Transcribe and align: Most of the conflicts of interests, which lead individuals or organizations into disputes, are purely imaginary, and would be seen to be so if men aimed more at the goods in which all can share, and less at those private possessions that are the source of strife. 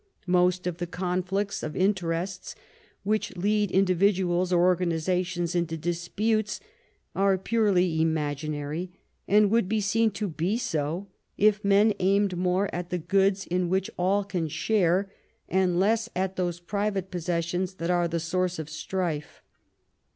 Most 0.25 0.65
of 0.65 0.77
the 0.77 0.87
conflicts 0.87 1.61
of 1.61 1.75
interests, 1.75 2.55
which 3.03 3.37
lead 3.37 3.69
individuals 3.69 4.51
or 4.51 4.63
organizations 4.63 5.53
into 5.53 5.77
disputes, 5.77 6.59
are 7.13 7.37
purely 7.37 8.01
imaginary, 8.01 8.89
and 9.27 9.51
would 9.51 9.69
be 9.69 9.79
seen 9.79 10.09
to 10.09 10.27
be 10.27 10.57
so 10.57 11.07
if 11.37 11.63
men 11.63 11.93
aimed 11.99 12.35
more 12.35 12.67
at 12.73 12.89
the 12.89 12.97
goods 12.97 13.45
in 13.45 13.69
which 13.69 13.91
all 13.95 14.23
can 14.23 14.47
share, 14.47 15.11
and 15.47 15.79
less 15.79 16.09
at 16.15 16.35
those 16.35 16.59
private 16.59 17.11
possessions 17.11 17.75
that 17.75 17.91
are 17.91 18.07
the 18.07 18.19
source 18.19 18.57
of 18.57 18.71
strife. 18.71 19.43